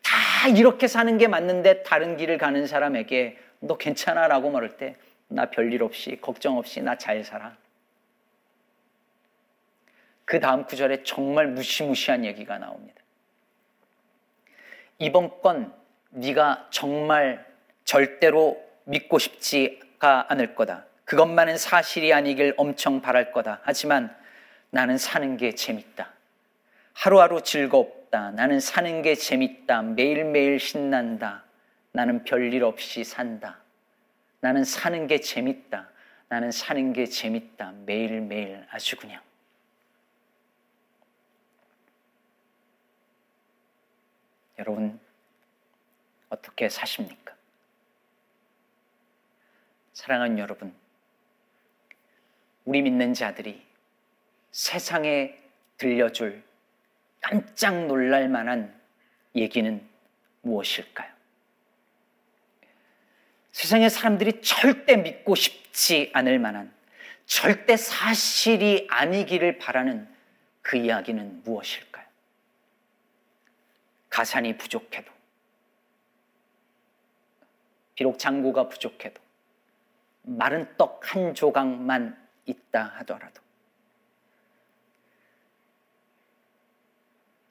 다 0.02 0.48
이렇게 0.48 0.88
사는 0.88 1.16
게 1.18 1.28
맞는데 1.28 1.82
다른 1.82 2.16
길을 2.16 2.38
가는 2.38 2.66
사람에게 2.66 3.38
너 3.60 3.76
괜찮아? 3.76 4.28
라고 4.28 4.50
말할 4.50 4.78
때 4.78 4.96
나 5.28 5.50
별일 5.50 5.82
없이, 5.82 6.18
걱정 6.20 6.58
없이 6.58 6.80
나 6.80 6.96
잘 6.96 7.24
살아. 7.24 7.56
그 10.24 10.40
다음 10.40 10.64
구절에 10.64 11.02
정말 11.02 11.48
무시무시한 11.48 12.24
얘기가 12.24 12.58
나옵니다. 12.58 13.02
이번 14.98 15.40
건 15.42 15.74
네가 16.10 16.68
정말 16.70 17.44
절대로 17.84 18.62
믿고 18.84 19.18
싶지가 19.18 20.26
않을 20.30 20.54
거다. 20.54 20.86
그것만은 21.04 21.58
사실이 21.58 22.12
아니길 22.14 22.54
엄청 22.56 23.02
바랄 23.02 23.32
거다. 23.32 23.60
하지만 23.64 24.16
나는 24.70 24.96
사는 24.96 25.36
게 25.36 25.54
재밌다. 25.54 26.12
하루하루 26.94 27.42
즐겁 27.42 28.04
재밌다. 28.14 28.30
나는 28.30 28.60
사는 28.60 29.02
게 29.02 29.16
재밌다. 29.16 29.82
매일매일 29.82 30.60
신난다. 30.60 31.44
나는 31.90 32.22
별일 32.22 32.62
없이 32.62 33.02
산다. 33.02 33.58
나는 34.44 34.62
사는 34.62 35.06
게 35.06 35.20
재밌다. 35.20 35.88
나는 36.28 36.50
사는 36.50 36.92
게 36.92 37.06
재밌다. 37.06 37.72
매일매일 37.86 38.66
아주 38.68 38.94
그냥. 38.94 39.22
여러분, 44.58 45.00
어떻게 46.28 46.68
사십니까? 46.68 47.34
사랑하는 49.94 50.38
여러분, 50.38 50.74
우리 52.66 52.82
믿는 52.82 53.14
자들이 53.14 53.66
세상에 54.52 55.40
들려줄 55.78 56.44
깜짝 57.22 57.86
놀랄 57.86 58.28
만한 58.28 58.78
얘기는 59.34 59.88
무엇일까요? 60.42 61.13
세상의 63.54 63.88
사람들이 63.88 64.42
절대 64.42 64.96
믿고 64.96 65.36
싶지 65.36 66.10
않을 66.12 66.40
만한 66.40 66.74
절대 67.24 67.76
사실이 67.76 68.88
아니기를 68.90 69.58
바라는 69.58 70.12
그 70.60 70.76
이야기는 70.76 71.44
무엇일까요? 71.44 72.04
가산이 74.10 74.56
부족해도, 74.58 75.12
비록 77.94 78.18
장구가 78.18 78.68
부족해도, 78.68 79.22
마른 80.22 80.76
떡 80.76 81.04
한 81.14 81.32
조각만 81.32 82.20
있다 82.46 82.86
하더라도, 82.98 83.40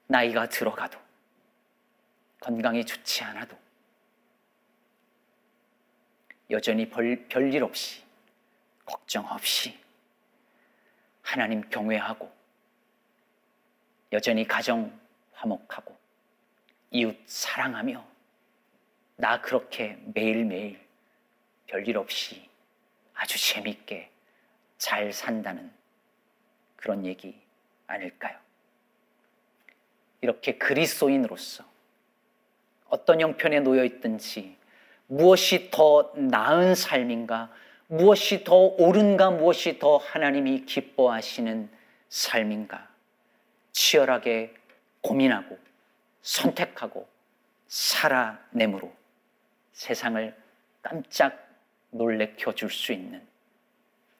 나이가 0.06 0.50
들어가도 0.50 0.98
건강이 2.40 2.84
좋지 2.84 3.24
않아도 3.24 3.63
여전히 6.50 6.88
별, 6.88 7.26
별일 7.28 7.62
없이 7.62 8.02
걱정 8.84 9.26
없이 9.26 9.78
하나님 11.22 11.62
경외하고 11.70 12.30
여전히 14.12 14.46
가정 14.46 14.98
화목하고 15.32 15.96
이웃 16.90 17.16
사랑하며 17.26 18.06
나 19.16 19.40
그렇게 19.40 19.98
매일매일 20.14 20.80
별일 21.66 21.96
없이 21.96 22.48
아주 23.14 23.38
재밌게 23.38 24.10
잘 24.78 25.12
산다는 25.12 25.72
그런 26.76 27.06
얘기 27.06 27.40
아닐까요? 27.86 28.38
이렇게 30.20 30.58
그리스도인으로서 30.58 31.64
어떤 32.88 33.20
형편에 33.20 33.60
놓여 33.60 33.84
있든지 33.84 34.56
무엇이 35.14 35.70
더 35.70 36.12
나은 36.16 36.74
삶인가, 36.74 37.48
무엇이 37.86 38.42
더 38.42 38.56
옳은가, 38.56 39.30
무엇이 39.30 39.78
더 39.78 39.98
하나님이 39.98 40.64
기뻐하시는 40.64 41.70
삶인가, 42.08 42.88
치열하게 43.70 44.52
고민하고 45.02 45.56
선택하고 46.22 47.08
살아내므로 47.68 48.92
세상을 49.72 50.34
깜짝 50.82 51.48
놀래켜 51.90 52.52
줄 52.54 52.68
수 52.68 52.92
있는 52.92 53.24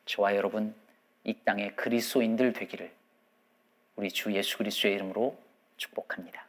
저와 0.06 0.36
여러분 0.36 0.76
이 1.24 1.34
땅의 1.34 1.74
그리스도인들 1.74 2.52
되기를 2.52 2.92
우리 3.96 4.10
주 4.10 4.32
예수 4.32 4.58
그리스도의 4.58 4.94
이름으로 4.94 5.36
축복합니다. 5.76 6.46